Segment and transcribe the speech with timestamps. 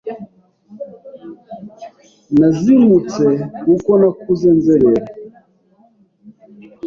[2.37, 3.25] nazimutse
[3.63, 5.05] kuko nakuze nzerera